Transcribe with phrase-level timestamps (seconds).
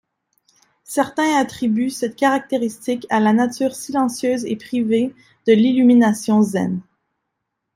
[0.83, 5.13] Certains attribuent cette caractéristique à la nature silencieuse et privée
[5.45, 6.81] de l'illumination zen.